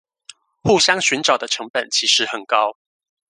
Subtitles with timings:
[0.63, 2.75] 互相尋找的成本其實很高！